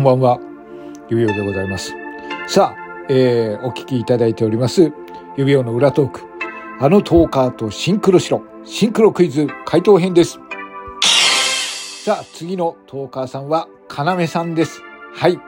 [0.00, 0.40] こんばんは。
[1.10, 1.92] 指輪でございます。
[2.48, 4.90] さあ、えー、お聞きいただいております、
[5.36, 6.22] 指輪の裏トーク。
[6.80, 8.42] あのトーカーとシンクロしろ。
[8.64, 10.40] シンクロクイズ回答編です。
[12.02, 14.80] さあ、次のトーカーさんは、かなめさんです。
[15.12, 15.38] はい。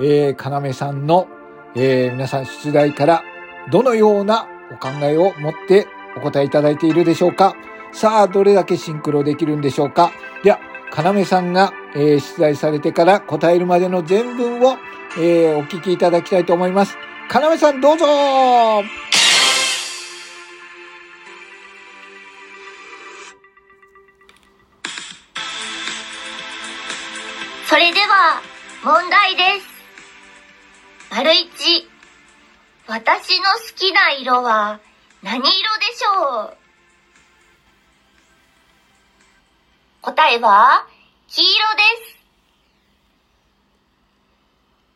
[0.00, 1.28] えー、かなめさんの、
[1.74, 3.22] えー、皆さん出題から、
[3.70, 7.54] どのようなお考えを持ってお答えいただいているでしょうか
[7.92, 10.12] さあ、どれだけシンクロできるんでしょうか
[10.42, 14.76] では、かなめさんが、えー出題されてから答えるまでの全文を、
[15.16, 16.96] えーお聞きいただきたいと思います。
[17.28, 18.06] かなめさんどうぞ
[27.68, 28.40] それでは、
[28.82, 29.68] 問題です。
[31.10, 31.88] 丸一、
[32.86, 34.80] 私の好きな色は
[35.22, 35.50] 何色で
[35.96, 36.67] しょう？
[40.08, 40.86] 答えは、
[41.26, 42.18] 黄色です。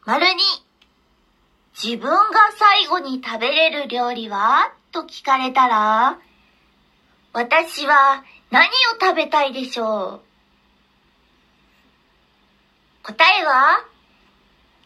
[0.06, 0.42] 丸二、
[1.74, 2.16] 自分が
[2.58, 4.72] 最後に食べれる料理は？
[4.90, 6.18] と聞かれたら、
[7.34, 10.22] 私は何を食べたいでしょ
[13.02, 13.02] う？
[13.02, 13.84] 答えは、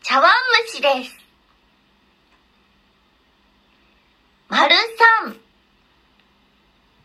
[0.03, 0.33] 茶碗
[0.67, 1.17] 蒸しです。
[4.49, 4.75] 丸
[5.23, 5.37] 三、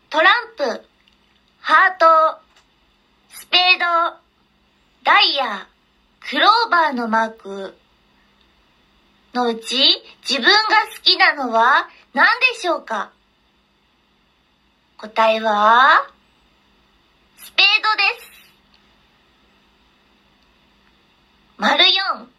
[0.09, 0.86] トランプ、
[1.59, 2.41] ハート、
[3.82, 3.88] ド、
[5.04, 5.68] ダイヤ、
[6.30, 7.76] クローバーのマーク
[9.34, 9.76] のうち
[10.22, 10.52] 自分が
[10.96, 13.12] 好きなのは何でしょうか？
[14.98, 16.08] 答えは、
[17.38, 18.32] スペードです。
[21.58, 22.30] 丸四。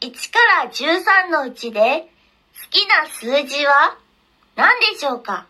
[0.00, 3.98] 1から13のうちで好きな数字は
[4.56, 5.46] 何でしょうか？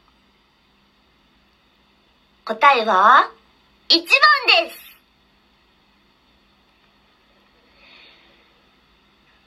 [2.44, 3.30] 答えは
[3.92, 4.06] 1番
[4.64, 4.78] です。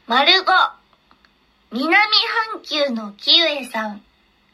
[0.05, 0.51] 丸五。
[1.71, 1.95] 南
[2.53, 4.03] 半球のキウエさん、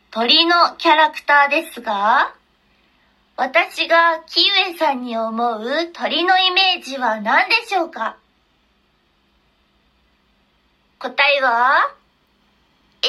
[0.10, 2.34] 鳥のキャラクターですが、
[3.36, 4.44] 私がキウ
[4.74, 8.16] エさんに思う鳥のイメージは何でしょうか？
[11.00, 11.94] 答えは、
[13.02, 13.08] エ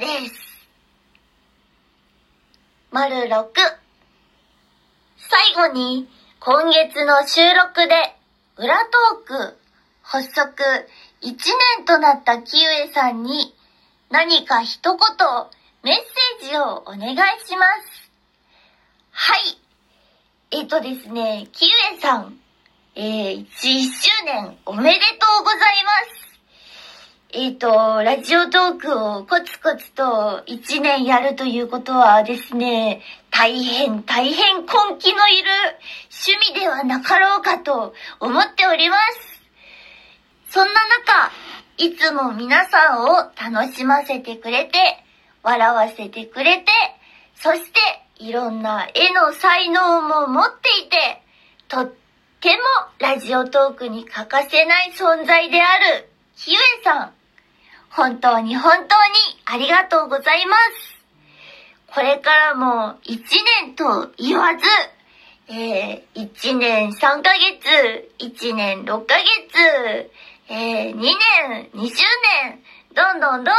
[0.00, 0.40] ミューです。
[2.90, 3.50] 丸六。
[5.26, 6.06] 最後に、
[6.46, 7.94] 今月の収録で、
[8.58, 9.56] 裏トーク、
[10.02, 10.62] 発足
[11.22, 11.32] 1
[11.78, 13.54] 年となったキウエさんに、
[14.10, 14.98] 何か一言、
[15.82, 17.16] メッセージをお願い
[17.46, 18.10] します。
[19.10, 19.58] はい。
[20.50, 22.38] えっ、とですね、キウエさん、
[22.94, 25.92] えー、1周年おめでとうございま
[26.28, 26.33] す。
[27.36, 27.66] えっ、と、
[28.04, 33.02] ラジオトークをコツコツと1年やるということはですね、
[33.32, 34.68] 大変大変根
[35.00, 35.50] 気のいる
[36.28, 39.42] 趣味ではなかろうかと思っております。
[40.48, 41.32] そんな中、
[41.76, 44.78] いつも皆さんを楽しませてくれて、
[45.42, 46.66] 笑わせてくれて、
[47.34, 47.80] そして
[48.20, 51.20] いろんな絵の才能も持っていて、
[51.66, 51.92] とっ
[52.40, 52.62] ても
[53.00, 57.23] ラジオトークに欠かせない存在であるキウエさん。
[57.96, 58.88] 本当に本当に
[59.44, 60.94] ありがとうございます。
[61.94, 63.20] これからも一
[63.62, 64.64] 年と言わず、
[65.46, 70.10] えー、1年3ヶ月、1年6ヶ月、
[70.48, 72.02] えー、2年、2周
[72.42, 72.62] 年、
[72.94, 73.54] どんどんどん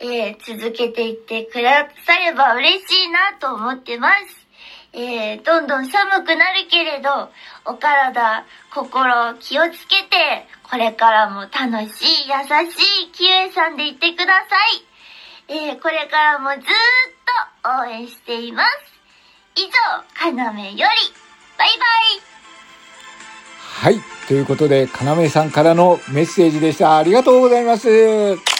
[0.00, 4.43] どん、えー、続けていってくだされば嬉しいなと思ってます。
[4.96, 7.28] えー、どんどん寒くなるけれど、
[7.64, 14.56] お体、心気をつけて、これからも楽しい、優しいキウエさんでいてくださ
[15.48, 15.66] い。
[15.68, 18.68] えー、これからもずっと応援しています。
[19.56, 19.70] 以上、
[20.14, 20.88] かなめより、バイ
[21.58, 22.34] バイ
[23.58, 24.00] はい。
[24.28, 26.96] ということで、かなめさんからのメッセージでした。
[26.96, 28.53] ありがとうございます。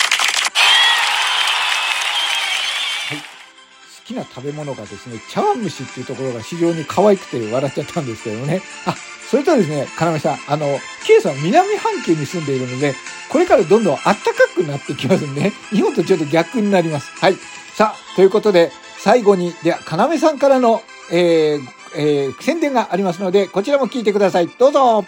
[4.05, 8.63] きな食べ物がですね、茶碗蒸しっていうところが非常に可愛くて笑っちゃったんですけどね。
[8.87, 8.95] あ、
[9.31, 10.67] それとですね、かなめさん、あの、
[11.05, 12.95] キエさん南半球に住んでいるので、
[13.31, 14.21] これからどんどん暖か
[14.55, 17.11] くなってきますんで、日本とちょっと逆になります。
[17.19, 17.37] はい。
[17.75, 21.61] さあ、ということで、最後に、では、かなめさんからの、えー、
[21.97, 24.49] えー、宣伝がありますので、こちらも聞いてください。
[24.49, 25.05] どうぞ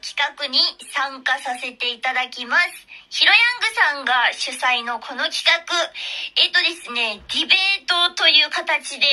[0.00, 0.58] 企画に
[0.92, 2.86] 参加させていただきます。
[3.10, 3.38] ヒロヤ
[3.96, 5.64] ングさんが主催のこの企画、
[6.36, 9.06] えっ、とですね、ディベートという形で、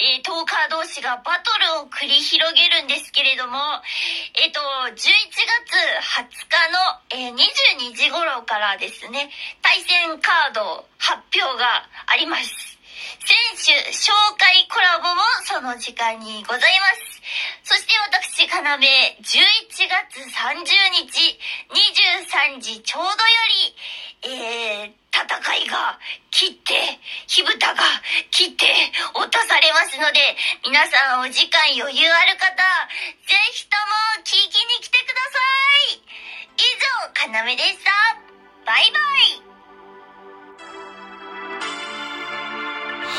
[0.00, 3.58] えー、トーカー同士がバトルを繰り広げるんですけれども、
[4.40, 5.76] えっ、と、11月
[6.24, 6.78] 20日の、
[7.10, 9.30] え22時頃からですね、
[9.60, 12.73] 対戦カード発表があります。
[13.24, 17.14] 選手紹介コラボもその時間にございます。
[17.64, 19.24] そして私、かなめ、11
[19.88, 20.64] 月30
[21.08, 21.38] 日、
[21.72, 23.16] 23時ちょうどよ
[24.22, 25.98] り、えー、戦いが
[26.30, 27.82] 切って、火蓋が
[28.30, 28.66] 切って
[29.14, 32.52] 落とされますので、皆さんお時間余裕ある方、
[33.26, 33.76] ぜひと
[34.18, 35.40] も聞きに来てくださ
[35.92, 36.04] い。
[36.56, 36.62] 以
[37.08, 37.90] 上、かなめでした。
[38.66, 38.98] バイバ
[39.50, 39.53] イ。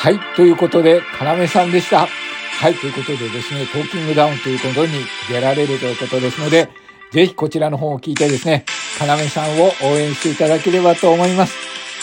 [0.05, 0.19] はい。
[0.35, 2.05] ということで、かなめさんでした。
[2.05, 2.75] はい。
[2.75, 6.69] ということでですね、トーキングダウンということに出られるということですので、
[7.09, 8.65] ぜひこちらの方を聞いてですね、
[8.99, 11.55] かなめさんを応援していただければと思います。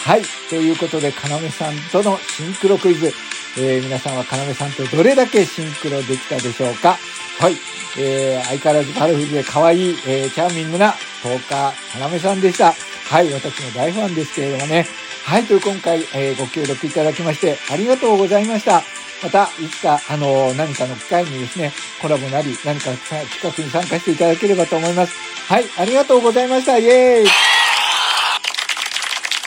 [0.05, 0.23] はい。
[0.51, 3.13] ということで、かなめさんとのシンクロクイズ。
[3.57, 6.97] えー、皆さんはかなめさんとどれだけシンクロできたでしょうか
[7.39, 7.53] はい。
[8.01, 10.91] えー、相変わらずカラフルで可愛い、えー、チャーミングな
[11.23, 12.73] トーカー、かなめさんでした。
[12.73, 13.33] はい。
[13.33, 14.89] 私も大ファンですけれどもね。
[15.25, 15.45] はい。
[15.45, 18.83] という今回、えー、ご協力いただきまして、ありがとうございました。
[19.23, 25.15] また、いつか、あの、何かの機会にですね、コラボなり、何か企画に参加していただければと思います。
[25.49, 25.65] はい。
[25.79, 26.77] ありがとうございました。
[26.79, 27.27] イエーイ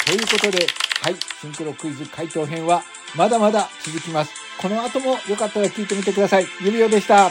[0.06, 0.68] ということで、
[1.02, 1.16] はい。
[1.42, 2.84] シンクロクイズ回答編は、
[3.16, 4.32] まだまだ続きます。
[4.62, 6.48] この後もよかったら聞いてみてください。
[6.62, 7.30] 指輪でした。